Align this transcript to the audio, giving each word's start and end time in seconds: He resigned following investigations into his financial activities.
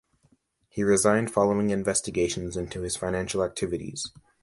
He 0.67 0.81
resigned 0.81 1.29
following 1.31 1.69
investigations 1.69 2.57
into 2.57 2.81
his 2.81 2.95
financial 2.97 3.43
activities. 3.43 4.11